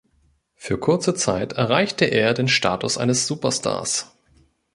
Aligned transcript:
Für 0.55 0.79
kurze 0.79 1.13
Zeit 1.13 1.53
erreichte 1.53 2.05
er 2.05 2.33
den 2.33 2.47
Status 2.47 2.97
eines 2.97 3.27
Superstars. 3.27 4.17